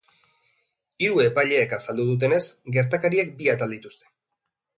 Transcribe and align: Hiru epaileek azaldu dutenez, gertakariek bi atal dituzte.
Hiru 1.03 1.21
epaileek 1.23 1.75
azaldu 1.77 2.07
dutenez, 2.07 2.41
gertakariek 2.79 3.37
bi 3.43 3.53
atal 3.55 3.77
dituzte. 3.79 4.13